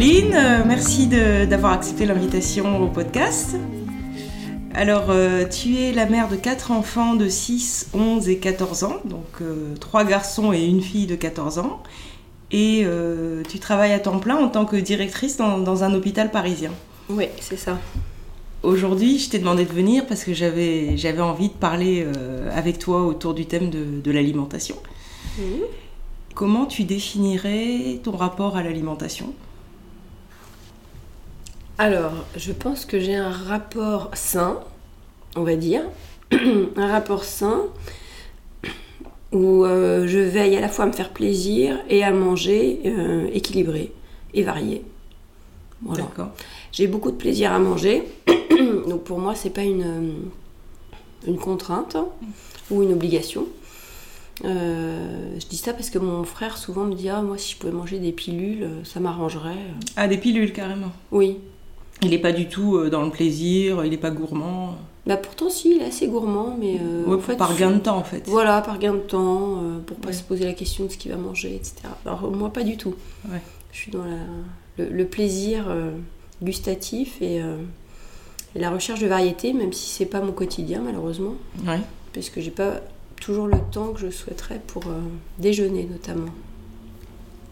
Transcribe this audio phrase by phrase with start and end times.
[0.00, 3.56] Pauline, euh, merci d'avoir accepté l'invitation au podcast.
[4.72, 8.96] Alors, euh, tu es la mère de quatre enfants de 6, 11 et 14 ans,
[9.04, 11.82] donc euh, trois garçons et une fille de 14 ans.
[12.50, 12.86] Et
[13.50, 16.72] tu travailles à temps plein en tant que directrice dans, un hôpital parisien.
[17.10, 17.78] Oui, c'est ça.
[18.62, 22.06] Aujourd'hui, je t'ai demandé de venir parce que j'avais envie de parler
[22.54, 24.76] avec toi autour du thème de, l'alimentation.
[25.36, 25.42] Mmh.
[26.34, 29.34] Comment tu définirais ton rapport à l'alimentation?
[31.80, 34.60] Alors, je pense que j'ai un rapport sain,
[35.34, 35.80] on va dire.
[36.76, 37.62] un rapport sain
[39.32, 43.28] où euh, je veille à la fois à me faire plaisir et à manger euh,
[43.32, 43.94] équilibré
[44.34, 44.84] et varié.
[45.80, 46.32] D'accord.
[46.70, 48.02] J'ai beaucoup de plaisir à manger,
[48.86, 50.16] donc pour moi c'est pas une,
[51.26, 51.96] une contrainte
[52.70, 53.46] ou une obligation.
[54.44, 57.58] Euh, je dis ça parce que mon frère souvent me dit Ah, moi, si je
[57.58, 59.56] pouvais manger des pilules, ça m'arrangerait.
[59.96, 61.38] Ah, des pilules carrément Oui.
[62.02, 65.50] Il n'est pas du tout euh, dans le plaisir, il n'est pas gourmand Bah, pourtant,
[65.50, 66.78] si, il est assez gourmand, mais.
[67.36, 68.22] par gain de temps en fait.
[68.26, 71.18] Voilà, par gain de temps, pour pas se poser la question de ce qu'il va
[71.18, 71.74] manger, etc.
[72.06, 72.94] Alors, moi, pas du tout.
[73.30, 73.40] Ouais.
[73.72, 74.04] Je suis dans
[74.78, 75.64] le, plaisir
[76.42, 81.34] gustatif et, et, la recherche de variété, même si c'est pas mon quotidien, malheureusement.
[82.12, 82.80] Parce que j'ai pas
[83.20, 85.00] toujours le temps que je souhaiterais pour euh,
[85.38, 86.32] déjeuner notamment.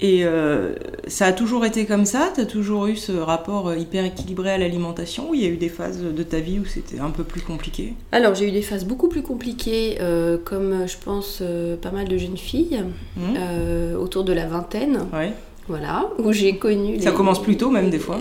[0.01, 0.75] Et euh,
[1.09, 4.51] ça a toujours été comme ça Tu as toujours eu ce rapport euh, hyper équilibré
[4.51, 7.11] à l'alimentation ou il y a eu des phases de ta vie où c'était un
[7.11, 7.95] peu plus compliqué?
[8.13, 9.99] Alors j'ai eu des phases beaucoup plus compliquées,
[10.45, 11.43] comme je pense
[11.83, 12.85] pas mal de jeunes filles,
[13.17, 13.97] mmh.
[13.99, 15.07] autour de la vingtaine.
[15.13, 15.33] Ouais.
[15.69, 16.99] Voilà, où j'ai connu...
[17.01, 18.19] Ça commence plus tôt même des fois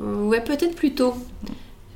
[0.00, 1.14] Ouais, peut-être plus tôt.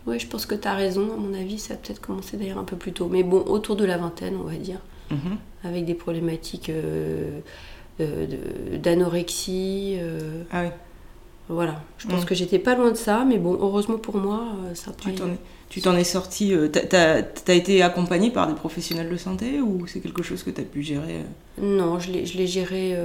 [0.07, 1.09] Ouais, je pense que tu as raison.
[1.13, 3.09] À mon avis, ça a peut-être commencé d'ailleurs un peu plus tôt.
[3.11, 4.79] Mais bon, autour de la vingtaine, on va dire.
[5.13, 5.37] Mhm.
[5.65, 7.41] avec des problématiques euh, euh,
[8.83, 9.97] d'anorexie.
[9.99, 10.71] Euh, ah oui.
[11.49, 12.27] Voilà, je pense mhm.
[12.27, 14.93] que j'étais pas loin de ça, mais bon, heureusement pour moi, ça
[15.69, 16.55] Tu t'en es sorti,
[16.89, 20.61] t'as as été accompagnée par des professionnels de santé ou c'est quelque chose que tu
[20.61, 21.19] as pu gérer
[21.61, 22.97] Non, je l'ai géré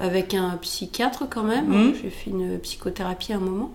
[0.00, 1.66] avec un psychiatre quand même.
[1.66, 1.94] Mhm.
[2.02, 3.74] J'ai fait une psychothérapie à un moment.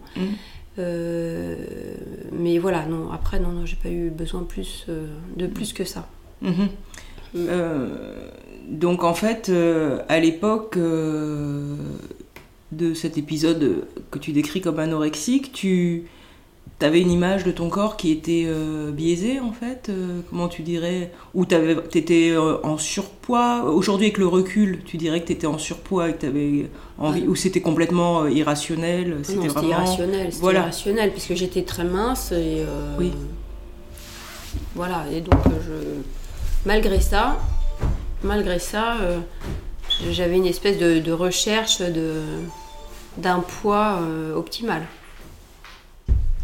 [0.78, 4.88] mais voilà, non, après, non, non, j'ai pas eu besoin plus,
[5.36, 6.07] de plus que ça.
[7.35, 7.88] Euh,
[8.67, 11.75] donc en fait, euh, à l'époque euh,
[12.72, 16.06] de cet épisode que tu décris comme anorexique, tu
[16.81, 18.47] avais une image de ton corps qui était
[18.94, 19.91] biaisée en fait
[20.29, 21.56] Comment tu dirais Ou tu
[21.97, 23.66] étais en surpoids?
[23.66, 26.69] Aujourd'hui avec le recul, tu dirais que tu étais en surpoids et que tu avais
[26.97, 29.68] envie Ou c'était complètement irrationnel C'était vraiment...
[29.68, 30.59] irrationnel, voilà.
[30.59, 32.63] irrationnel puisque j'étais très mince et...
[32.97, 33.12] oui.
[34.73, 36.01] Voilà, et donc je
[36.66, 37.38] malgré ça,
[38.24, 39.20] malgré ça, euh,
[40.12, 42.22] j'avais une espèce de, recherche de,
[43.18, 44.84] d'un poids euh, optimal.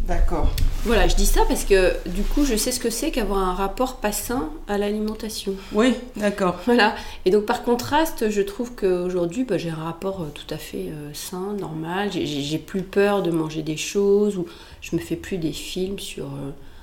[0.02, 0.52] D'accord.
[0.84, 3.56] Voilà, je dis ça parce que du coup, je sais ce que c'est qu'avoir un
[3.56, 5.56] rapport pas sain à l'alimentation.
[5.74, 6.59] Oui, d'accord.
[6.66, 6.96] Voilà.
[7.25, 10.92] Et donc, par contraste, je trouve qu'aujourd'hui, bah, j'ai un rapport euh, tout à fait
[11.14, 12.12] sain, normal.
[12.12, 14.46] J'ai plus peur de manger des choses ou
[14.81, 16.28] je me fais plus des films sur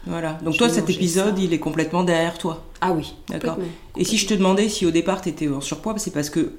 [0.07, 0.39] voilà.
[0.45, 2.65] Donc toi, cet épisode, il est complètement derrière toi.
[2.81, 3.15] Ah oui.
[3.29, 3.59] D'accord.
[3.97, 6.53] Et si je te demandais si au départ tu étais en surpoids, c'est parce que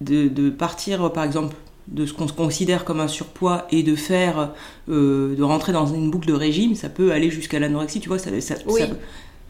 [0.00, 1.54] de, partir, par exemple,
[1.88, 4.52] de ce qu'on considère comme un surpoids et de faire,
[4.88, 8.00] euh, de rentrer dans une boucle de régime, ça peut aller jusqu'à l'anorexie.
[8.00, 8.30] Tu vois, ça,
[8.66, 8.82] oui.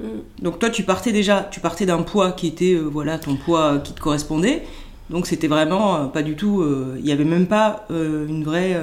[0.01, 0.05] Mm.
[0.43, 3.79] Donc toi, tu partais déjà, tu partais d'un poids qui était, euh, voilà, ton poids
[3.79, 4.63] qui te correspondait.
[5.11, 6.65] Donc c'était vraiment euh, pas du tout,
[6.97, 8.81] il n'y avait même pas une vraie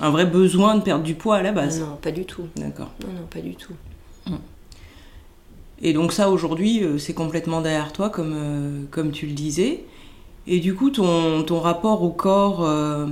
[0.00, 2.42] un vrai besoin de perdre du poids à la base Non, pas du tout.
[2.56, 2.90] D'accord.
[3.02, 3.72] Non, non, pas du tout.
[4.26, 4.38] Hum.
[5.82, 9.84] Et donc ça, aujourd'hui, euh, c'est complètement derrière toi, comme, euh, comme tu le disais.
[10.46, 13.06] Et du coup, ton, ton rapport au corps, euh,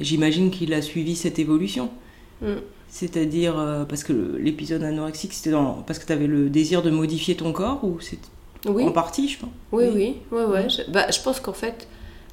[0.00, 1.90] j'imagine qu'il a suivi cette évolution.
[2.42, 2.56] Hum.
[2.88, 3.56] C'est-à-dire,
[3.88, 5.54] parce que l'épisode anorexique, c'était
[5.86, 8.18] parce que tu avais le désir de modifier ton corps, ou c'est
[8.64, 8.84] oui.
[8.84, 10.70] en partie, je pense Oui, oui, oui, ouais, hum.
[10.70, 11.88] Je, bah, je pense qu'en fait,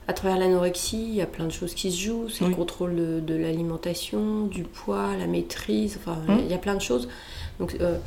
[0.07, 2.29] à travers l'anorexie, il y a plein de choses qui se jouent.
[2.29, 6.39] C'est le contrôle de, l'alimentation, du poids, la maîtrise, enfin, hum.
[6.39, 7.07] il y a plein de choses.
[7.59, 7.97] Donc, euh,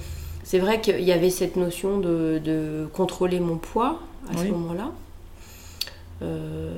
[0.45, 4.01] c'est vrai qu'il y avait cette notion de, contrôler mon poids
[4.33, 4.93] à ce moment-là.
[6.23, 6.71] Euh,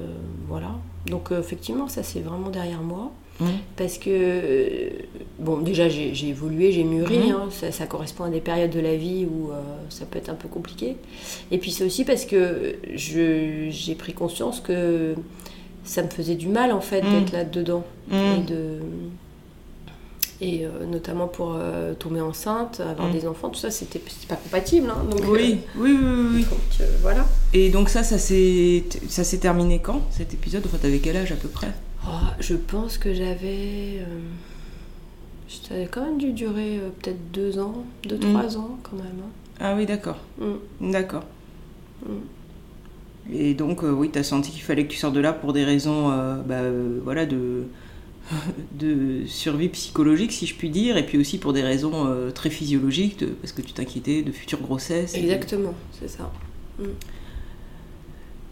[0.47, 0.71] voilà.
[1.07, 3.11] Donc, effectivement, ça, c'est vraiment derrière moi.
[3.77, 4.91] Parce que, euh,
[5.39, 7.31] bon, déjà, j'ai évolué, j'ai mûri.
[7.31, 7.49] Hein.
[7.51, 10.49] ça, correspond à des périodes de la vie où euh, ça peut être un peu
[10.49, 10.97] compliqué.
[11.51, 15.15] Et puis, c'est aussi parce que j'ai pris conscience que
[15.85, 17.85] ça me faisait du mal, en fait, d'être là-dedans.
[18.11, 18.79] Et, de,
[20.41, 21.57] et euh, notamment pour
[21.99, 24.91] tomber enceinte, avoir des enfants, tout ça, c'était pas compatible.
[24.91, 25.05] Hein.
[25.09, 26.87] donc, oui, oui, oui, oui.
[27.03, 27.25] voilà.
[27.53, 30.63] Et donc, ça, ça s'est terminé quand, cet épisode?
[30.67, 31.69] Enfin, t'avais quel âge à peu près?
[32.09, 34.03] Oh, Je pense que j'avais.
[35.49, 38.21] ça a quand même dû durer peut-être deux ans, deux, mm.
[38.21, 39.21] trois ans quand même.
[39.23, 39.31] Hein.
[39.61, 40.19] Ah oui, d'accord.
[40.39, 40.91] Mm.
[40.91, 41.25] D'accord.
[42.07, 42.13] Mm.
[43.33, 45.65] Et donc, oui, tu as senti qu'il fallait que tu sortes de là pour des
[45.65, 46.09] raisons
[46.47, 46.63] bah,
[47.05, 47.67] voilà, de,
[48.73, 52.51] de survie psychologique, si je puis dire, et puis aussi pour des raisons euh, très
[52.51, 55.15] physiologiques, parce que tu t'inquiétais de futures grossesses.
[55.15, 56.33] Exactement, c'est ça.
[56.79, 56.85] Mm.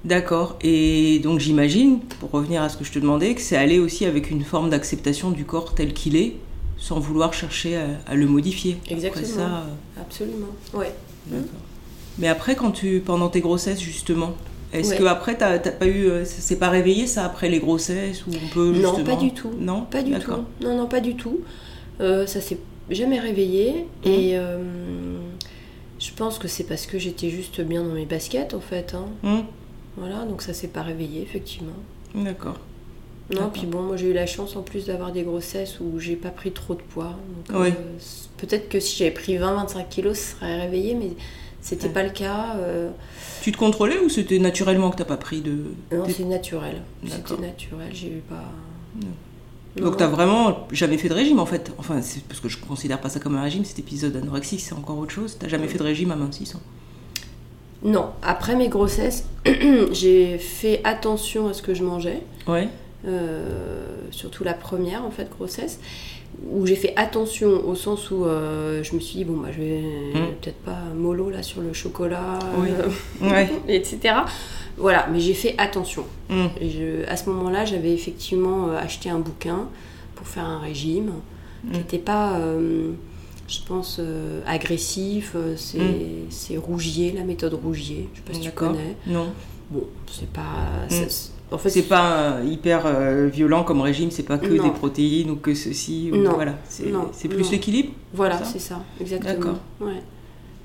[0.06, 0.56] D'accord.
[0.62, 4.06] Et donc j'imagine, pour revenir à ce que je te demandais, que c'est aller aussi
[4.06, 6.36] avec une forme d'acceptation du corps tel qu'il est,
[6.78, 7.76] sans vouloir chercher
[8.06, 8.78] à, le modifier.
[8.88, 9.26] Exactement.
[9.26, 10.54] ça, euh, Absolument.
[10.72, 10.92] Ouais.
[11.26, 11.60] D'accord.
[12.18, 14.34] Mais après, quand tu, pendant tes grossesses justement,
[14.72, 18.30] est-ce que après t'as pas eu, euh, c'est pas réveillé ça après les grossesses ou
[18.30, 19.50] on peut Non, pas du tout.
[19.58, 20.32] Non, pas du tout.
[20.60, 21.40] Non, non, pas du tout.
[22.00, 22.58] Euh, ça s'est
[22.90, 24.08] jamais réveillé mmh.
[24.08, 24.58] et euh,
[25.98, 28.94] je pense que c'est parce que j'étais juste bien dans mes baskets en fait.
[28.94, 29.06] Hein.
[29.22, 29.40] Mmh.
[29.96, 31.72] Voilà, donc ça s'est pas réveillé effectivement.
[32.14, 32.58] D'accord.
[33.34, 36.14] Non, puis bon, moi j'ai eu la chance en plus d'avoir des grossesses où j'ai
[36.14, 37.16] pas pris trop de poids.
[37.52, 37.70] oui.
[38.36, 41.12] Peut-être que si j'avais pris 20-25 kilos, ça serait réveillé, mais
[41.62, 42.56] c'était pas le cas.
[42.56, 42.90] Euh.
[43.40, 45.64] Tu te contrôlais ou c'était naturellement que t'as pas pris de.
[45.90, 46.82] Non, c'est naturel.
[47.08, 48.44] C'était naturel, j'ai eu pas.
[49.76, 51.72] Donc t'as vraiment jamais fait de régime en fait.
[51.78, 54.74] Enfin, c'est parce que je considère pas ça comme un régime, cet épisode anorexique, c'est
[54.74, 55.36] encore autre chose.
[55.38, 56.60] T'as jamais fait de régime à mincissant
[57.86, 58.10] Non.
[58.22, 59.26] Après mes grossesses,
[59.92, 62.20] j'ai fait attention à ce que je mangeais.
[62.46, 62.68] Ouais.
[63.06, 65.78] Euh, surtout la première en fait grossesse
[66.50, 69.60] où j'ai fait attention au sens où euh, je me suis dit bon bah je
[69.60, 70.34] vais hmm.
[70.40, 72.40] peut-être pas mollo là sur le chocolat
[73.22, 74.14] euh, etc
[74.76, 76.46] voilà mais j'ai fait attention hmm.
[76.60, 79.68] je, à ce moment là j'avais effectivement acheté un bouquin
[80.16, 81.12] pour faire un régime
[81.70, 82.00] qui n'était hmm.
[82.00, 82.40] pas
[83.48, 84.00] je pense
[84.46, 89.32] agressif c'est Rougier la méthode Rougier je sais pas si tu connais non
[89.70, 90.86] bon c'est pas
[91.52, 95.36] en fait, c'est pas hyper euh, violent comme régime, c'est pas que des protéines ou
[95.36, 96.10] que ceci.
[96.12, 97.90] Ou, voilà, c'est plus l'équilibre.
[98.12, 99.58] Voilà, c'est ça, exactement.
[99.80, 100.02] Ouais.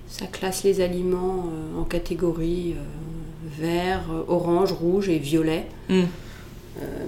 [0.08, 5.68] Ça classe les aliments euh, en catégories euh, vert, orange, rouge et violet.
[5.88, 6.04] Hmm.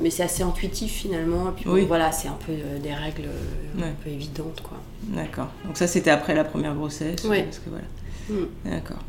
[0.01, 1.49] Mais c'est assez intuitif finalement.
[1.49, 1.85] Et puis oui.
[1.85, 3.29] voilà, c'est un peu des règles
[3.77, 4.77] un peu évidentes, quoi.
[5.03, 5.47] D'accord.
[5.65, 7.25] Donc ça, c'était après la première grossesse.
[7.29, 7.43] Oui.
[7.43, 7.85] Parce que voilà.
[8.29, 8.47] Hmm.
[8.65, 8.99] D'accord.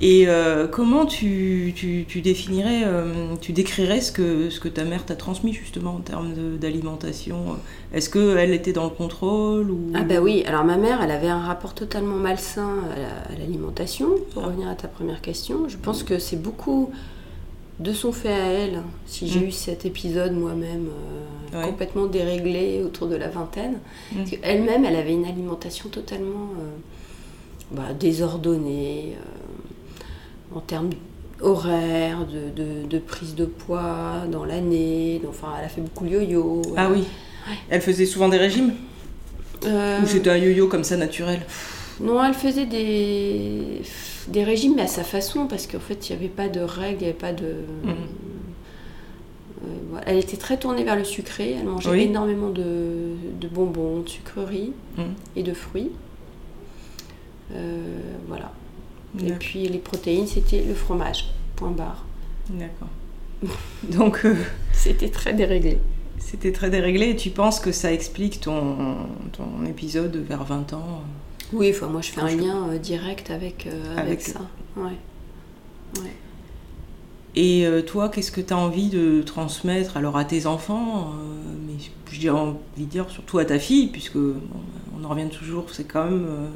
[0.00, 5.04] Et euh, comment tu, tu, définirais, euh, tu décrirais ce que, ce que ta mère
[5.04, 7.56] t'a transmis justement en termes d'alimentation?
[7.92, 9.92] Est-ce qu'elle était dans le contrôle ou...
[9.94, 12.78] Ah bah oui, alors ma mère, elle avait un rapport totalement malsain
[13.30, 14.46] à l'alimentation, pour ah.
[14.46, 15.68] revenir à ta première question.
[15.68, 16.90] Je pense que c'est beaucoup
[17.80, 19.44] de son fait à elle, si j'ai mm.
[19.44, 20.88] eu cet épisode moi-même
[21.54, 23.78] euh, complètement déréglé autour de la vingtaine.
[24.12, 24.18] Mm.
[24.42, 26.50] Elle-même, elle avait une alimentation totalement
[27.70, 29.16] bah, désordonnée
[30.54, 30.90] en termes
[31.42, 35.20] horaires, de, de, prise de poids dans l'année.
[35.28, 36.62] Enfin, elle a fait beaucoup de yo-yo.
[36.76, 37.04] Ah oui
[37.68, 38.72] Elle faisait souvent des régimes
[39.66, 41.40] euh, Ou c'était un yo-yo comme ça naturel?
[42.00, 43.82] Non, elle faisait des,
[44.28, 46.98] des régimes, mais à sa façon, parce qu'en fait, il n'y avait pas de règles,
[47.00, 47.54] il n'y avait pas de.
[47.84, 47.94] Mhm.
[49.64, 54.08] Euh, elle était très tournée vers le sucré, elle mangeait énormément de, de, bonbons, de
[54.08, 55.14] sucreries mhm.
[55.36, 55.90] et de fruits.
[57.54, 58.52] Euh, voilà.
[59.22, 61.26] Et puis les protéines, c'était le fromage.
[61.56, 62.04] Point barre.
[62.48, 62.88] D'accord.
[63.82, 64.24] Donc.
[64.24, 64.34] Euh,
[64.72, 65.78] c'était très déréglé.
[66.18, 68.96] C'était très déréglé et tu penses que ça explique ton,
[69.32, 71.02] ton épisode vers 20 ans?
[71.52, 74.40] Oui, enfin, moi je fais un lien euh, direct avec, avec, ça.
[74.76, 74.96] Ouais.
[75.96, 76.12] ouais.
[77.34, 81.12] Et toi, qu'est-ce que tu as envie de transmettre alors à tes enfants
[81.66, 81.74] Mais
[82.10, 86.04] j'ai envie de dire surtout à ta fille, puisque on en revient toujours, c'est quand
[86.04, 86.50] même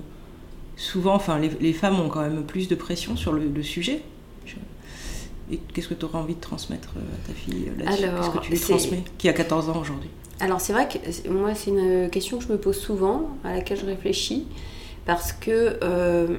[0.76, 4.02] souvent, enfin, les, femmes ont quand même plus de pression sur le, sujet.
[5.50, 8.02] Et qu'est-ce que tu aurais envie de transmettre euh, à ta fille euh, là-dessus?
[8.02, 9.04] Qu'est-ce que tu lui transmets?
[9.16, 10.10] Qui a 14 ans aujourd'hui?
[10.40, 13.78] Alors, c'est vrai que moi, c'est une question que je me pose souvent, à laquelle
[13.78, 14.48] je réfléchis,
[15.06, 16.36] parce que euh,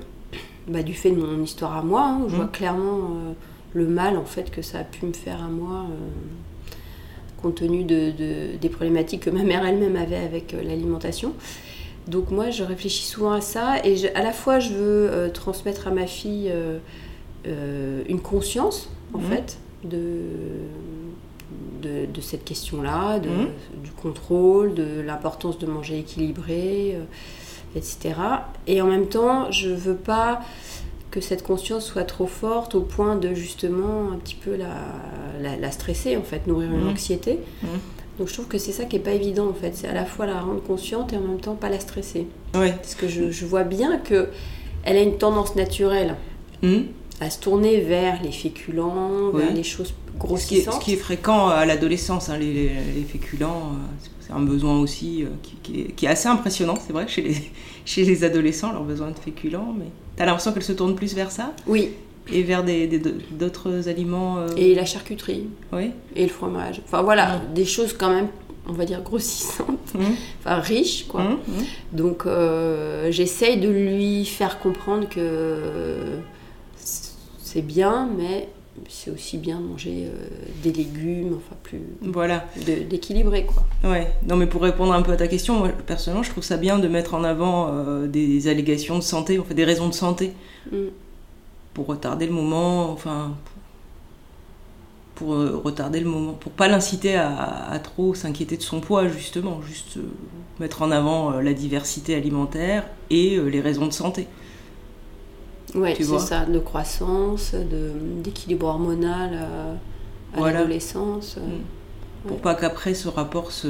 [0.67, 2.51] bah, du fait de mon histoire à moi, hein, je vois mmh.
[2.51, 3.09] clairement
[3.73, 5.85] le mal en fait que ça a pu me faire à moi
[7.41, 8.11] compte tenu de,
[8.59, 11.33] des problématiques que ma mère elle-même avait avec l'alimentation.
[12.07, 15.87] Donc moi, je réfléchis souvent à ça et à la fois, je veux euh, transmettre
[15.87, 16.79] à ma fille euh,
[17.45, 19.25] euh, une conscience, en mhm.
[19.25, 20.21] fait, de,
[21.81, 23.49] de, cette question-là, mhm.
[23.83, 26.97] du contrôle, de l'importance de manger équilibré,
[27.75, 28.15] etc.
[28.67, 30.41] Et en même temps, je veux pas
[31.11, 35.71] que cette conscience soit trop forte au point de justement un petit peu la, la,
[35.71, 36.89] stresser, en fait, nourrir une mhm.
[36.89, 37.39] anxiété.
[38.17, 40.05] Donc je trouve que c'est ça qui est pas évident en fait, c'est à la
[40.05, 42.27] fois la rendre consciente et en même temps pas la stresser.
[42.55, 42.71] Ouais.
[42.71, 44.29] Parce que je, vois bien que
[44.83, 46.15] elle a une tendance naturelle
[46.63, 46.77] mmh.
[47.21, 50.75] à se tourner vers les féculents, vers les choses grossissantes.
[50.75, 52.69] Ce qui est, fréquent à l'adolescence, hein, les,
[53.07, 55.27] féculents, euh, c'est un besoin aussi euh,
[55.63, 57.35] qui, est, assez impressionnant, c'est vrai, chez les,
[57.85, 61.13] chez les adolescents, leur besoin de féculents, mais tu as l'impression qu'elles se tournent plus
[61.13, 61.53] vers ça?
[61.67, 61.89] Oui.
[62.29, 62.65] Et vers
[63.31, 65.47] d'autres aliments euh, Et la charcuterie.
[65.71, 65.91] Oui.
[66.15, 66.81] Et le fromage.
[66.85, 68.27] Enfin voilà, des choses quand même
[68.69, 70.01] on va dire grossissantes, mmh.
[70.41, 71.23] enfin riches quoi.
[71.23, 71.63] Mmh, mmh.
[71.93, 72.25] Donc
[73.11, 76.19] j'essaye de lui faire comprendre que
[77.47, 78.49] c'est bien, mais
[78.89, 80.27] c'est aussi bien manger euh,
[80.63, 82.45] des légumes, enfin plus voilà
[82.89, 83.63] d'équilibrer quoi.
[83.83, 84.07] Ouais.
[84.27, 86.79] Non mais pour répondre un peu à ta question, moi personnellement je trouve ça bien
[86.79, 90.33] de mettre en avant euh, des allégations de santé, en fait des raisons de santé
[90.71, 90.77] mm.
[91.73, 93.35] pour retarder le moment, enfin
[95.15, 99.61] pour euh, retarder le moment, pour pas l'inciter à, trop s'inquiéter de son poids justement,
[99.61, 99.97] juste
[100.59, 104.27] mettre en avant la diversité alimentaire et les raisons de santé.
[105.75, 107.53] Oui, c'est ça, de croissance,
[108.23, 109.75] d'équilibre hormonal euh,
[110.35, 111.35] à l'adolescence.
[111.37, 112.27] Euh, mm.
[112.27, 113.67] Pour pas qu'après ce rapport se,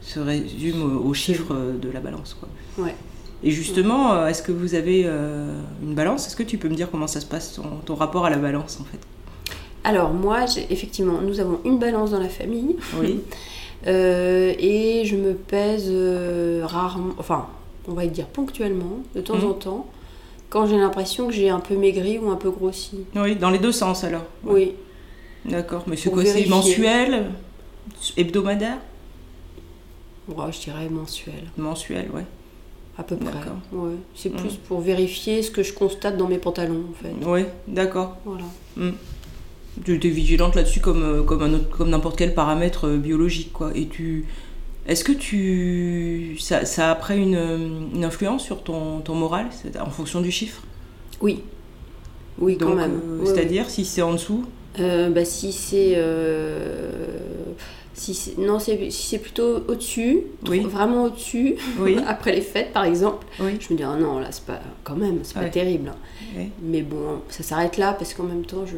[0.00, 2.36] se résume aux chiffres de la balance.
[2.38, 2.48] Quoi.
[2.84, 2.94] Ouais.
[3.42, 5.04] Et justement, euh, est-ce que vous avez
[5.82, 6.26] une balance?
[6.26, 8.78] Est-ce que tu peux me dire comment ça se passe, ton, rapport à la balance
[8.80, 8.98] en fait?
[9.84, 12.76] Alors moi, effectivement, nous avons une balance dans la famille.
[12.98, 13.20] Oui.
[13.86, 15.92] et je me pèse
[16.64, 17.46] rarement, enfin,
[17.86, 19.44] on va dire ponctuellement, de temps mm.
[19.44, 19.86] en temps
[20.56, 23.04] quand j'ai l'impression que j'ai un peu maigri ou un peu grossi.
[23.14, 24.24] Oui, dans les deux sens alors.
[24.42, 24.72] Oui.
[25.44, 25.84] D'accord.
[25.86, 27.26] Mais c'est quoi C'est mensuel
[28.16, 28.78] Hebdomadaire?
[30.26, 31.44] Ouais, Je dirais mensuel.
[31.58, 32.24] Mensuel, ouais.
[32.96, 33.38] À peu près.
[33.70, 33.96] Ouais.
[34.14, 37.12] C'est plus pour vérifier ce que je constate dans mes pantalons en fait.
[37.26, 38.16] Oui, d'accord.
[38.24, 38.44] Voilà.
[38.78, 38.92] Mm.
[39.84, 43.72] Tu es vigilante là-dessus comme, euh, comme, comme n'importe quel paramètre euh, biologique, quoi.
[43.74, 44.24] Et tu,
[44.88, 49.46] est-ce que tu ça, a après une, influence sur ton, ton moral
[49.80, 50.62] en fonction du chiffre?
[51.20, 51.42] Oui.
[52.38, 53.00] Oui, quand même.
[53.04, 54.44] Euh, c'est-à-dire si c'est en dessous?
[54.78, 55.94] Euh, bah, Si c'est.
[55.96, 56.90] Euh,
[57.94, 61.56] si non, si c'est plutôt au-dessus, vraiment au-dessus,
[62.06, 65.20] après les fêtes par exemple, je me dis ah non, là c'est pas quand même,
[65.22, 65.92] c'est pas terrible.
[66.36, 66.44] Hein.
[66.62, 68.76] Mais bon, ça s'arrête là parce qu'en même temps, je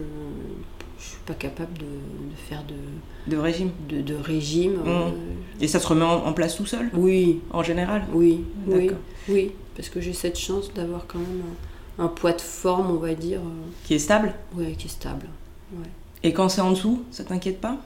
[0.99, 1.87] je suis pas capable de,
[2.49, 3.71] faire de, de régime.
[3.89, 4.75] De, régime.
[4.75, 4.89] Mmh.
[4.89, 5.11] Euh,
[5.61, 7.41] Et ça se remet en, place tout seul Oui.
[7.51, 8.45] En général Oui.
[8.67, 8.91] Oui.
[9.29, 9.53] oui.
[9.77, 11.43] Parce que j'ai cette chance d'avoir quand même
[11.99, 13.41] un, poids de forme, on va dire.
[13.41, 15.27] Euh, qui est stable Oui, qui est stable.
[16.25, 17.77] Et quand c'est en dessous, ça t'inquiète pas?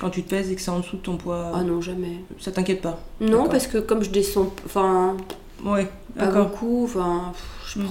[0.00, 2.16] Quand tu te pèses et que c'est en dessous de ton poids Ah non, jamais.
[2.38, 3.00] Ça t'inquiète pas?
[3.20, 4.52] Non, parce que comme je descends.
[4.64, 5.16] Enfin.
[5.64, 5.86] Ouais,
[6.18, 6.84] pas beaucoup.
[6.84, 7.32] Enfin.
[7.76, 7.84] Mmh.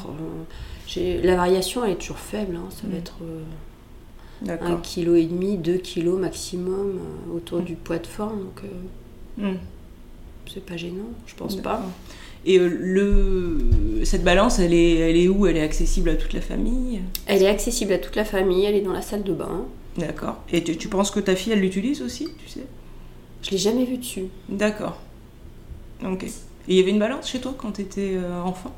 [1.23, 2.57] La variation, elle est toujours faible.
[2.57, 2.97] Hein, ça va mmh.
[2.97, 3.15] être.
[3.21, 3.43] Euh,
[4.47, 8.39] un kilo et demi, deux kilos maximum euh, autour du poids de forme.
[8.39, 8.61] Donc,
[9.37, 9.57] hmm.
[10.51, 11.81] c'est pas gênant, je pense pas.
[12.45, 15.45] Et euh, le, cette balance, elle est, elle est où?
[15.45, 17.01] Elle est accessible à toute la famille?
[17.25, 19.65] Elle est accessible à toute la famille, elle est dans la salle de bain.
[19.97, 20.37] D'accord.
[20.51, 22.65] Et tu, penses que ta fille, elle l'utilise aussi, tu sais?
[23.41, 24.25] Je l'ai jamais vue dessus.
[24.47, 25.01] D'accord.
[26.05, 26.23] Ok.
[26.23, 26.31] Et
[26.67, 28.73] il y avait une balance chez toi quand tu étais enfant?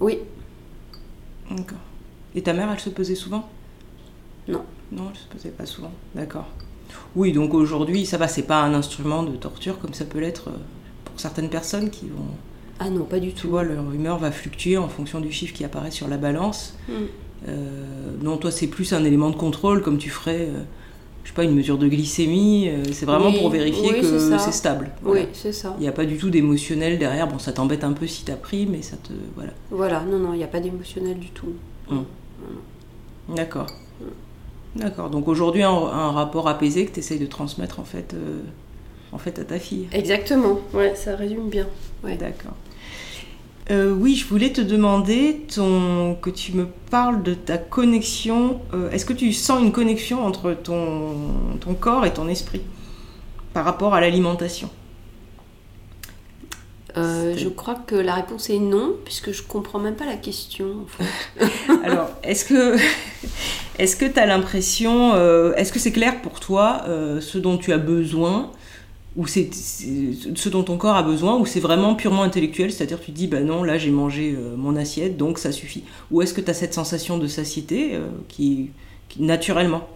[0.00, 0.18] Oui.
[1.50, 1.78] D'accord.
[2.34, 3.48] Et ta mère, elle se pesait souvent?
[4.48, 4.64] Non.
[4.92, 5.92] Non, je ne se posait pas souvent.
[6.14, 6.46] D'accord.
[7.16, 10.48] Oui, donc aujourd'hui, ça va, c'est pas un instrument de torture comme ça peut l'être
[10.48, 10.58] euh,
[11.04, 12.26] pour certaines personnes qui vont.
[12.78, 13.42] Ah non, pas du tout.
[13.42, 16.74] Tu vois, leur humeur va fluctuer en fonction du chiffre qui apparaît sur la balance.
[16.88, 16.92] Hmm.
[17.48, 20.62] Euh, non, toi, c'est plus un élément de contrôle, comme tu ferais, euh,
[21.22, 22.68] je sais pas, une mesure de glycémie.
[22.92, 24.90] c'est vraiment pour vérifier que c'est stable.
[25.04, 25.74] Oui, c'est ça.
[25.78, 27.28] Il n'y a pas du tout d'émotionnel derrière.
[27.28, 29.12] Bon, ça t'embête un peu si t'as pris, mais ça te.
[29.36, 29.52] Voilà.
[29.70, 31.52] Voilà, non, non, il n'y a pas d'émotionnel du tout.
[31.90, 32.04] Hum.
[33.28, 33.68] D'accord.
[34.76, 35.10] D'accord.
[35.10, 38.40] Donc aujourd'hui, un, un, rapport apaisé que tu essayes de transmettre en fait, euh,
[39.12, 39.88] en fait à ta fille.
[39.92, 40.58] Exactement.
[40.72, 41.66] Ouais, ça résume bien.
[42.02, 42.16] Ouais.
[42.16, 42.54] D'accord.
[43.70, 48.60] Euh, oui, je voulais te demander ton, que tu me parles de ta connexion.
[48.74, 51.14] Euh, est-ce que tu sens une connexion entre ton,
[51.60, 52.60] ton corps et ton esprit
[53.54, 54.68] par rapport à l'alimentation?
[56.96, 60.66] Je crois que la réponse est non, puisque je comprends même pas la question.
[60.82, 61.46] En fait.
[61.84, 62.76] Alors, est-ce que
[63.78, 67.58] est-ce que tu as l'impression, euh, est-ce que c'est clair pour toi euh, ce dont
[67.58, 68.50] tu as besoin
[69.16, 73.12] ou c'est ce dont ton corps a besoin ou c'est vraiment purement intellectuel, c'est-à-dire tu
[73.12, 75.84] te dis bah non là j'ai mangé euh, mon assiette donc ça suffit.
[76.10, 77.98] Ou est-ce que tu as cette sensation de satiété
[78.28, 78.70] qui,
[79.18, 79.88] naturellement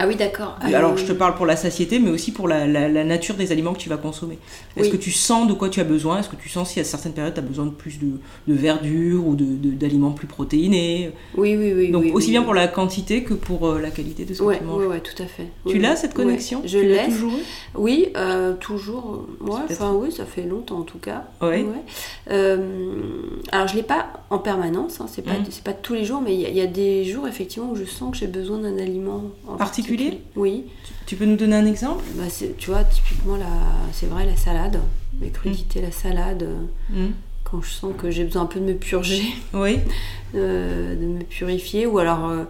[0.00, 0.56] Ah oui, d'accord.
[0.62, 2.68] Alors, je te parle pour la satiété, mais aussi pour la,
[3.04, 4.38] nature des aliments que tu vas consommer.
[4.76, 6.20] Est-ce que tu sens de quoi tu as besoin?
[6.20, 9.26] Est-ce que tu sens si à certaines périodes, tu as besoin de plus de, verdure
[9.26, 11.10] ou d'aliments plus protéinés?
[11.36, 11.90] Oui, oui, oui.
[11.90, 14.64] Donc, aussi bien pour la quantité que pour euh, la qualité de ce que tu
[14.64, 14.84] manges.
[14.86, 15.48] Oui, tout à fait.
[15.66, 16.62] Tu l'as, cette connexion?
[16.64, 17.06] Je l'ai.
[17.06, 17.32] toujours
[17.74, 19.26] Oui, euh, toujours.
[19.40, 21.24] Ouais, enfin, oui, ça fait longtemps en tout cas.
[21.42, 21.66] Ouais.
[22.30, 22.56] Euh,
[23.50, 25.62] alors, je ne l'ai pas en permanence, hein, c'est pas, mmh.
[25.64, 28.12] pas tous les jours, mais il y, y, a des jours, effectivement, où je sens
[28.12, 29.87] que j'ai besoin d'un aliment en particulier
[30.36, 30.64] oui.
[31.06, 32.04] Tu, peux nous donner un exemple?
[32.14, 32.24] Bah,
[32.58, 33.46] Tu vois, typiquement, la,
[33.92, 34.80] c'est vrai, la salade,
[35.20, 36.46] les crudités, la salade.
[36.90, 37.06] Mm.
[37.44, 39.22] Quand je sens que j'ai besoin un peu de me purger,
[39.54, 39.78] oui.
[40.34, 42.44] de me purifier, ou alors euh,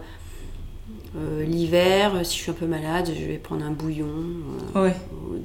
[1.17, 4.07] euh, l'hiver, si je suis un peu malade, je vais prendre un bouillon.
[4.75, 4.89] Euh,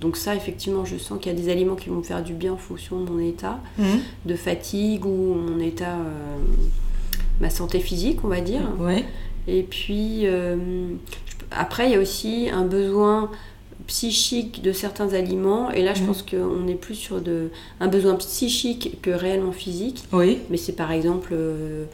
[0.00, 2.34] donc ça, effectivement, je sens qu'il y a des aliments qui vont me faire du
[2.34, 3.84] bien en fonction de mon état mm.
[4.26, 5.98] de fatigue ou mon état,
[7.40, 8.62] ma santé physique, on va dire.
[8.80, 9.04] Ouais.
[9.46, 10.26] Et puis,
[11.56, 13.30] après, il y a aussi un besoin
[13.86, 15.70] psychique de certains aliments.
[15.70, 16.06] Et là, je mhm.
[16.06, 20.04] pense qu'on est plus sur de, un besoin psychique que réellement physique.
[20.12, 20.38] Oui.
[20.50, 21.84] Mais c'est par exemple, euh,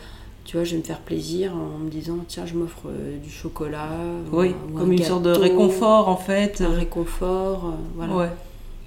[0.44, 3.30] tu vois, je vais me faire plaisir en me disant, tiens, je m'offre euh, du
[3.30, 3.90] chocolat.
[4.32, 6.60] Oui, comme une sorte de réconfort en fait.
[6.60, 8.16] Un réconfort, euh, voilà.
[8.16, 8.30] Ouais.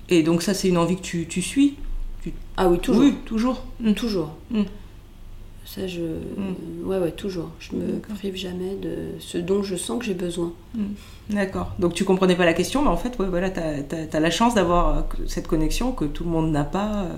[0.10, 1.75] Et donc ça, c'est une envie que tu, tu suis
[2.58, 3.03] Ah oui, toujours.
[3.03, 3.63] Oui, toujours.
[3.96, 4.30] Toujours.
[4.51, 4.63] Mm.
[5.65, 6.01] Ça, je.
[6.01, 6.86] Mm.
[6.86, 7.50] Ouais, ouais, toujours.
[7.60, 10.53] Je me prive jamais de ce dont je sens que j'ai besoin.
[10.75, 10.84] Mm.
[11.29, 11.72] D'accord.
[11.79, 14.55] Donc tu comprenais pas la question, mais en fait, ouais, voilà, tu as, la chance
[14.55, 17.13] d'avoir euh, cette connexion que tout le monde n'a pas, euh,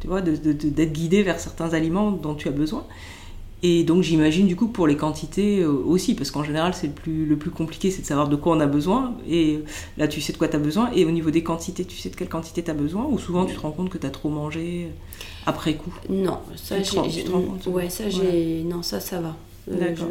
[0.00, 2.84] tu vois, d'être de, guidé vers certains aliments dont tu as besoin.
[3.64, 6.92] Et donc j'imagine du coup pour les quantités euh, aussi, parce qu'en général c'est le
[6.92, 9.14] plus, le plus compliqué, c'est de savoir de quoi on a besoin.
[9.28, 9.60] Et
[9.96, 10.90] là tu sais de quoi tu as besoin.
[10.94, 13.04] Et au niveau des quantités, tu sais de quelle quantité tu as besoin?
[13.04, 14.88] Ou souvent tu te rends compte que tu as trop mangé
[15.46, 15.94] après coup?
[16.08, 17.24] Non, ça j'ai...
[17.68, 18.64] Ouais, ça j'ai...
[18.64, 19.36] Non, ça ça va.
[19.70, 20.08] Euh, D'accord.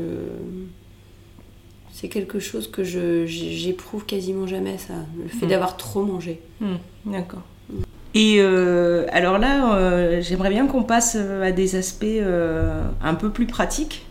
[1.93, 4.93] C'est quelque chose que je, j'éprouve quasiment jamais, ça.
[5.21, 5.49] Le fait hmm.
[5.49, 6.39] d'avoir trop mangé.
[6.59, 7.43] Hmm, d'accord.
[8.13, 12.05] Et euh, alors là, euh, j'aimerais bien qu'on passe euh, à des aspects
[13.01, 14.05] un peu plus pratiques.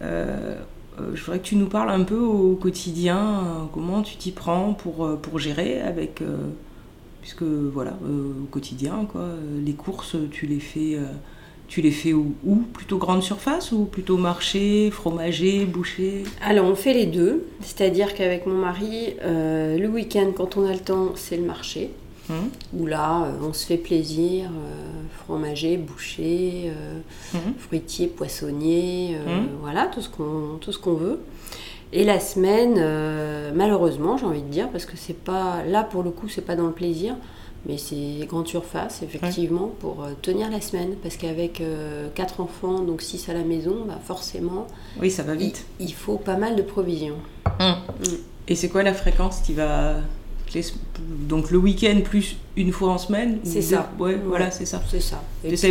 [0.00, 5.18] je voudrais que tu nous parles un peu au quotidien, comment tu t'y prends pour,
[5.20, 6.22] pour gérer avec...
[7.20, 9.28] puisque voilà, au quotidien, quoi,
[9.64, 10.98] les courses, tu les fais...
[11.68, 16.24] Tu les fais où, où, Plutôt grande surface ou plutôt marché, fromager, boucher?
[16.42, 20.80] Alors on fait les deux, c'est-à-dire qu'avec mon mari, le week-end quand on a le
[20.80, 21.90] temps, c'est le marché.
[22.28, 22.34] Mmh.
[22.78, 27.00] Où là, euh, on se fait plaisir, euh, fromager, boucher, euh,
[27.34, 27.58] mmh.
[27.58, 29.60] fruitier, poissonnier, mmh.
[29.60, 30.08] voilà, tout ce
[30.78, 31.20] qu'on veut.
[31.92, 32.74] Et la semaine,
[33.54, 36.54] malheureusement, j'ai envie de dire, parce que c'est pas là pour le coup, c'est pas
[36.54, 37.16] dans le plaisir,
[37.66, 40.94] mais c'est grande surface, effectivement, pour tenir la semaine.
[41.02, 41.60] Parce qu'avec
[42.14, 44.68] quatre enfants, donc six à la maison, bah forcément.
[45.00, 45.66] Oui, ça va vite.
[45.80, 47.16] Il, faut pas mal de provisions.
[48.46, 49.96] Et c'est quoi la fréquence qui va
[51.28, 53.90] donc le week-end plus une fois en semaine C'est ça.
[53.98, 54.82] Ouais, voilà, c'est ça.
[54.90, 55.22] C'est ça.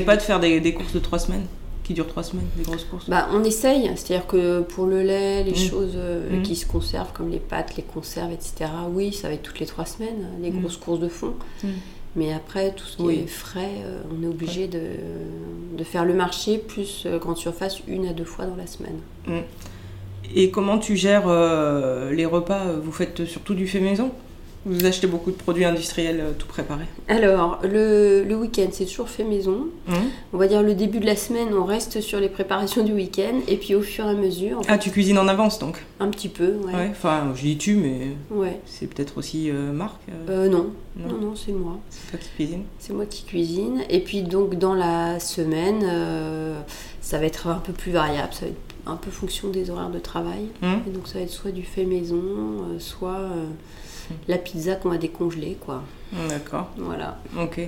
[0.06, 1.46] Pas de faire des, courses de trois semaines
[1.84, 3.10] qui durent trois semaines, des grosses courses?
[3.10, 5.56] Bah, On essaye, c'est-à-dire que pour le lait, les mmh.
[5.56, 6.44] choses euh, mmh.
[6.44, 9.65] qui se conservent, comme les pâtes, les conserves, etc., oui, ça va être toutes les
[9.65, 10.60] trois semaines, hein, les mmh.
[10.60, 11.34] grosses courses de fond.
[12.15, 14.82] Mais après, tout ce qui est frais, euh, on est obligé de,
[15.76, 19.00] de, faire le marché plus euh, grande surface une à deux fois dans la semaine.
[20.36, 21.28] Et comment tu gères
[22.12, 22.74] les repas?
[22.74, 24.12] Vous faites surtout du fait maison?
[24.65, 29.10] Vous achetez beaucoup de produits industriels euh, tout préparés Alors, le, le week-end, c'est toujours
[29.10, 29.67] fait maison.
[29.88, 29.93] Mmh.
[30.34, 33.39] On va dire le début de la semaine, on reste sur les préparations du week-end.
[33.48, 34.62] Et puis au fur et à mesure.
[34.67, 36.89] ah, tu cuisines en avance donc Un petit peu, ouais.
[36.91, 38.08] Enfin, je dis tu, mais.
[38.32, 38.60] Ouais.
[38.65, 39.95] C'est peut-être aussi euh, Marc
[40.30, 40.50] euh...
[40.50, 40.72] non.
[40.98, 41.17] non.
[41.19, 41.78] Non, c'est moi.
[41.89, 43.82] C'est toi qui cuisine C'est moi qui cuisine.
[43.89, 46.60] Et puis donc, dans la semaine, euh,
[47.02, 48.34] ça va être un peu plus variable.
[48.34, 50.48] Ça va être un peu fonction des horaires de travail.
[50.62, 50.67] Mmh.
[50.88, 52.19] Et donc, ça va être soit du fait maison,
[52.80, 53.30] soit
[54.28, 55.84] la pizza qu'on va décongeler, quoi.
[56.30, 56.69] D'accord.
[56.78, 57.17] Voilà.
[57.39, 57.62] Ok.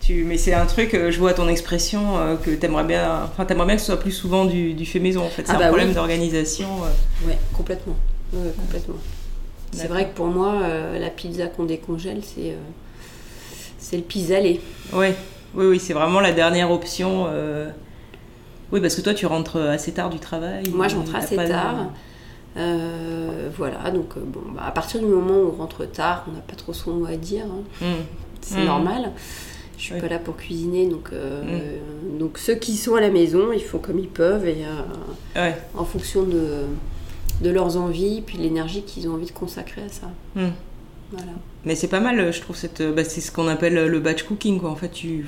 [0.00, 3.44] Tu, mais c'est un truc, euh, je vois ton expression, euh, que t'aimerais bien, enfin
[3.44, 5.46] t'aimerais bien que ce soit plus souvent du, du fait maison en fait.
[5.46, 6.66] C'est ah un bah problème d'organisation.
[6.82, 7.28] Euh.
[7.28, 7.96] Ouais, complètement.
[8.32, 8.96] complètement.
[9.70, 10.60] C'est vrai que pour moi,
[10.98, 12.54] la pizza qu'on décongèle, c'est
[13.78, 14.60] c'est le pis-aller.
[14.92, 15.08] Oui,
[15.54, 17.26] oui, oui, c'est vraiment la dernière option.
[18.70, 20.64] Oui, parce que toi, tu rentres assez tard du travail.
[20.74, 21.90] Moi, je rentre assez tard.
[22.56, 26.32] Euh, voilà, donc euh, bon, bah, à partir du moment où on rentre tard, on
[26.32, 27.44] n'a pas trop son mot à dire.
[27.44, 27.84] Hein.
[27.84, 28.02] Mmh.
[28.40, 28.66] C'est mmh.
[28.66, 29.12] normal.
[29.78, 32.18] Je suis pas là pour cuisiner, donc, euh, mmh.
[32.18, 34.64] donc ceux qui sont à la maison, ils font comme ils peuvent et
[35.74, 36.66] en fonction de,
[37.40, 40.08] de leurs envies, puis l'énergie qu'ils ont envie de consacrer à ça.
[40.34, 41.32] Voilà.
[41.64, 44.60] Mais c'est pas mal, je trouve, cette, bah, c'est ce qu'on appelle le batch cooking,
[44.60, 44.70] quoi.
[44.70, 45.26] En fait, tu,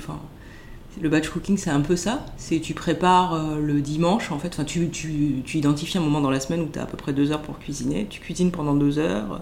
[1.01, 2.25] Le batch cooking, c'est un peu ça.
[2.37, 4.49] C'est tu prépares le dimanche, en fait.
[4.49, 6.97] Enfin, tu, tu, tu, identifies un moment dans la semaine où tu as à peu
[6.97, 8.07] près deux heures pour cuisiner.
[8.09, 9.41] Tu cuisines pendant deux heures.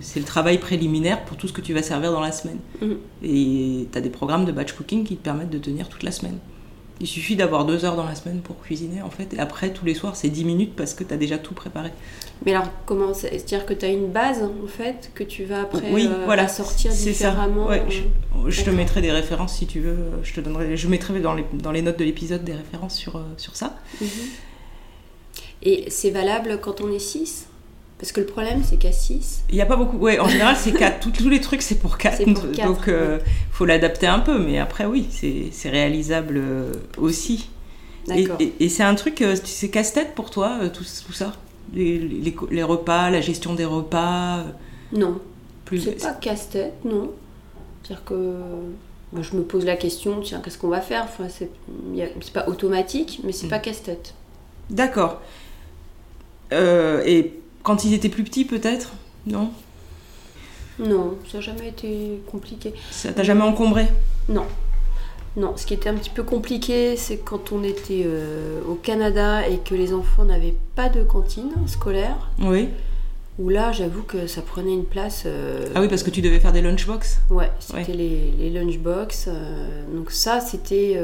[0.00, 2.58] c'est le travail préliminaire pour tout ce que tu vas servir dans la semaine.
[2.80, 2.96] Mhm.
[3.22, 6.10] Et tu as des programmes de batch cooking qui te permettent de tenir toute la
[6.10, 6.38] semaine.
[7.02, 9.34] Il suffit d'avoir deux heures dans la semaine pour cuisiner, en fait.
[9.34, 11.90] Et après, tous les soirs, c'est dix minutes parce que tu as déjà tout préparé.
[12.46, 15.90] Mais alors, comment C'est-à-dire que tu as une base, en fait, que tu vas après
[15.90, 19.96] oui, euh, voilà, sortir différemment ouais, euh, je, te mettrai des références si tu veux.
[20.22, 23.16] Je te donnerai, je mettrai dans les, dans les notes de l'épisode des références sur,
[23.16, 23.76] euh, sur ça.
[24.00, 24.08] Mhm.
[25.64, 27.48] Et c'est valable quand on est 6
[28.02, 29.44] parce que le problème, c'est qu'à 6.
[29.48, 29.96] Il n'y a pas beaucoup.
[29.96, 31.12] Ouais, en général, c'est 4.
[31.12, 32.24] tous, les trucs, c'est pour 4.
[32.24, 33.20] donc, euh,
[33.52, 34.38] faut l'adapter un peu.
[34.38, 37.48] Mais après, oui, c'est réalisable euh, aussi.
[38.12, 38.26] Et,
[38.58, 41.34] et, c'est un truc, euh, c'est casse-tête pour toi, tout, tout ça?
[41.72, 44.42] Les, les, les, repas, la gestion des repas
[44.92, 45.20] Non.
[45.64, 45.82] Plus...
[45.82, 47.12] C'est pas casse-tête, non.
[47.82, 48.34] C'est-à-dire que
[49.20, 51.04] je me pose la question, tiens, qu'est-ce qu'on va faire?
[51.04, 53.50] Enfin, C'est pas automatique, mais c'est mm.
[53.50, 54.14] pas casse-tête.
[54.68, 55.20] D'accord.
[56.50, 58.94] et quand ils étaient plus petits, peut-être?
[59.26, 59.52] Non?
[60.78, 62.72] Non, ça n'a jamais été compliqué.
[62.90, 63.86] Ça t'a jamais encombré?
[64.28, 64.44] Non.
[65.36, 69.48] Non, ce qui était un petit peu compliqué, c'est quand on était euh, au Canada
[69.48, 72.30] et que les enfants n'avaient pas de cantine scolaire.
[72.38, 72.68] Oui.
[73.38, 75.22] Où là, j'avoue que ça prenait une place.
[75.24, 77.20] Euh, ah oui, parce que tu devais faire des lunchbox?
[77.30, 79.28] Ouais, c'était les, les lunchbox.
[79.28, 81.00] Euh, donc ça, c'était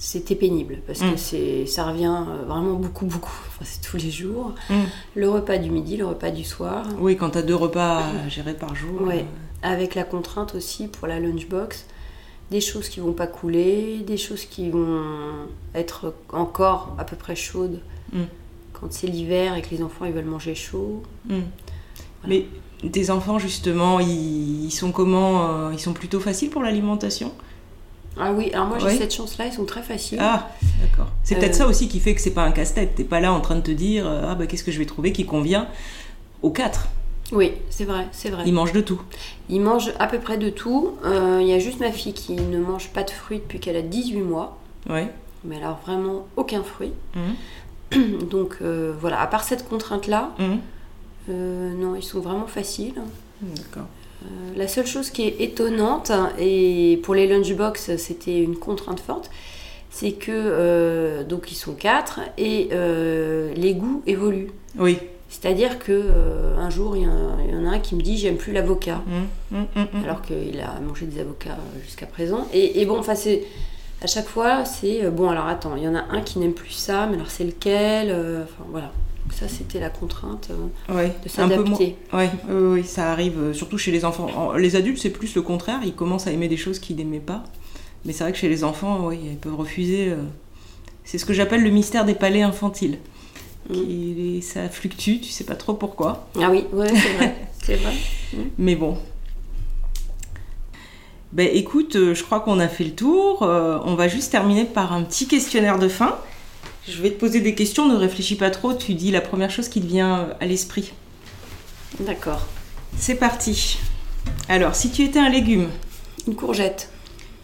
[0.00, 1.18] c'était pénible parce que mm.
[1.18, 3.30] c'est ça revient euh, vraiment beaucoup beaucoup.
[3.48, 4.54] Enfin, c'est tous les jours.
[4.70, 4.74] Mm.
[5.14, 6.86] le repas du midi le repas du soir.
[6.98, 9.26] Oui quand tu as deux repas à gérer par jour ouais.
[9.62, 11.84] avec la contrainte aussi pour la lunchbox.
[12.50, 15.02] Des choses qui vont pas couler des choses qui vont
[15.74, 17.80] être encore à peu près chaudes
[18.12, 18.22] mm.
[18.72, 21.02] quand c'est l'hiver et que les enfants ils veulent manger chaud.
[22.26, 22.46] Mais
[22.90, 27.32] tes enfants justement ils, sont comment euh, ils sont plutôt faciles pour l'alimentation?
[28.18, 30.18] Ah oui, alors moi j'ai cette chance-là, ils sont très faciles.
[30.20, 31.08] Ah, d'accord.
[31.22, 32.94] C'est peut-être ça euh, aussi qui fait que c'est pas un casse-tête.
[32.96, 34.86] T'es pas là en train de te dire euh, ah bah qu'est-ce que je vais
[34.86, 35.68] trouver qui convient
[36.42, 36.88] aux quatre?
[37.32, 38.42] Oui, c'est vrai, c'est vrai.
[38.46, 39.00] Ils mangent de tout.
[39.48, 40.96] Ils mangent à peu près de tout.
[41.04, 43.76] Euh, il y a juste ma fille qui ne mange pas de fruits depuis qu'elle
[43.76, 44.58] a 18 mois.
[44.88, 45.02] Oui.
[45.44, 46.92] Mais alors vraiment aucun fruit.
[47.14, 48.26] Mmh.
[48.30, 51.32] Donc voilà, à part cette contrainte-là, mmh.
[51.32, 53.00] non, ils sont vraiment faciles.
[53.40, 53.86] D'accord.
[54.22, 59.30] Euh, la seule chose qui est étonnante, et pour les lunchbox c'était une contrainte forte,
[59.90, 64.50] c'est que euh, donc ils sont quatre et euh, les goûts évoluent.
[64.78, 64.98] Oui.
[65.28, 66.10] C'est-à-dire que
[66.58, 69.64] un jour il y, en a un qui me dit j'aime plus l'avocat, mmh, mmh,
[69.76, 72.48] mmh, alors qu'il a mangé des avocats jusqu'à présent.
[72.52, 73.44] Et, et bon, enfin c'est
[74.02, 76.72] à chaque fois c'est bon alors attends il y en a un qui n'aime plus
[76.72, 78.90] ça, mais alors c'est lequel Enfin voilà
[79.32, 81.96] ça, c'était la contrainte euh, de s'adapter.
[82.12, 84.52] Oui, oui, ça arrive, euh, surtout chez les enfants.
[84.54, 85.80] Les adultes, c'est plus le contraire.
[85.84, 87.44] Ils commencent à aimer des choses qu'ils n'aimaient pas.
[88.04, 90.10] Mais c'est vrai que chez les enfants, oui, ils peuvent refuser.
[90.10, 90.16] Euh,
[91.04, 92.98] c'est ce que j'appelle le mystère des palais infantiles.
[93.68, 94.40] Mm.
[94.40, 96.28] ça fluctue, tu sais pas trop pourquoi.
[96.40, 97.36] Ah oui, ouais, c'est vrai.
[97.62, 97.92] c'est vrai.
[98.32, 98.36] Mm.
[98.58, 98.96] Mais bon.
[101.32, 103.42] Ben écoute, je crois qu'on a fait le tour.
[103.42, 106.18] on va juste terminer par un petit questionnaire de fin.
[106.88, 109.68] Je vais te poser des questions, ne réfléchis pas trop, tu dis la première chose
[109.68, 110.92] qui te vient à l'esprit.
[112.00, 112.46] D'accord.
[112.96, 113.78] C'est parti.
[114.48, 115.68] Alors, si tu étais un légume
[116.26, 116.90] Une courgette.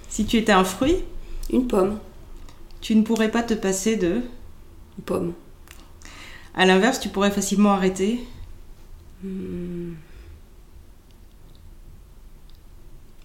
[0.09, 0.97] Si tu étais un fruit
[1.53, 1.99] Une pomme.
[2.81, 4.23] Tu ne pourrais pas te passer de
[4.99, 5.35] Une pomme.
[6.55, 8.21] À l'inverse, tu pourrais facilement arrêter
[9.23, 9.95] hmm.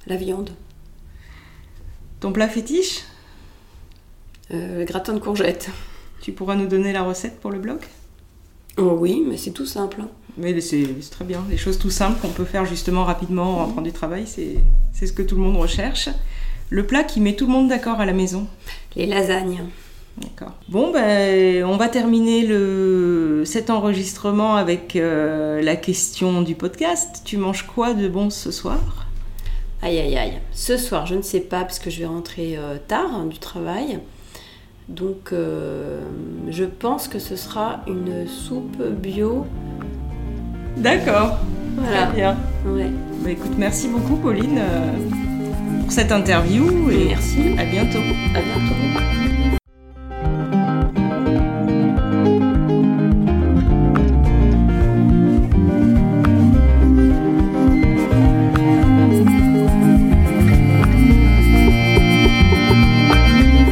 [0.08, 0.52] La viande.
[2.20, 3.04] Ton plat fétiche?
[4.52, 5.70] Euh, Gratin de courgettes.
[6.22, 7.80] Tu pourras nous donner la recette pour le blog?
[8.78, 10.02] Oh Oui, mais c'est tout simple.
[10.38, 11.44] Mais c'est très bien.
[11.50, 15.12] Les choses tout simples qu'on peut faire justement rapidement en rentrant du travail, c'est ce
[15.12, 16.10] que tout le monde recherche.
[16.70, 18.48] Le plat qui met tout le monde d'accord à la maison
[18.96, 19.66] Les lasagnes.
[20.18, 20.54] D'accord.
[20.70, 27.24] Bon, ben, on va terminer le, cet enregistrement avec euh, la question du podcast.
[27.26, 29.08] Tu manges quoi de bon ce soir?
[29.82, 30.34] Aïe, aïe, aïe.
[30.54, 33.40] Ce soir, je ne sais pas parce que je vais rentrer euh, tard hein, du
[33.40, 34.00] travail.
[34.92, 36.00] Donc euh,
[36.50, 39.46] je pense que ce sera une soupe bio.
[40.78, 41.40] D'accord.
[41.78, 42.08] Voilà.
[42.08, 42.38] Très bien.
[42.66, 42.92] Ouais.
[43.24, 47.56] Bah, écoute, merci beaucoup Pauline euh, pour cette interview et merci.
[47.58, 48.00] À bientôt.
[48.36, 49.21] À bientôt.